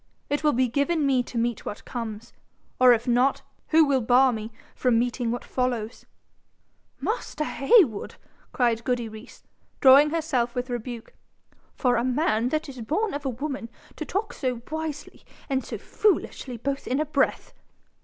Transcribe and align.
It 0.31 0.43
will 0.43 0.53
be 0.53 0.67
given 0.67 1.05
me 1.05 1.21
to 1.21 1.37
meet 1.37 1.63
what 1.63 1.85
comes; 1.85 2.33
or 2.79 2.91
if 2.91 3.07
not, 3.07 3.43
who 3.67 3.85
will 3.85 4.01
bar 4.01 4.33
me 4.33 4.51
from 4.73 4.97
meeting 4.97 5.29
what 5.29 5.45
follows?' 5.45 6.07
'Master 6.99 7.43
Heywood,' 7.43 8.15
cried 8.51 8.83
goody 8.83 9.07
Rees, 9.07 9.43
drawing 9.79 10.09
herself 10.09 10.55
with 10.55 10.71
rebuke, 10.71 11.13
'for 11.75 11.97
a 11.97 12.03
man 12.03 12.49
that 12.49 12.67
is 12.67 12.81
born 12.81 13.13
of 13.13 13.25
a 13.25 13.29
woman 13.29 13.69
to 13.95 14.03
talk 14.03 14.33
so 14.33 14.63
wisely 14.71 15.23
and 15.47 15.63
so 15.63 15.77
foolishly 15.77 16.57
both 16.57 16.87
in 16.87 16.99
a 16.99 17.05
breath! 17.05 17.53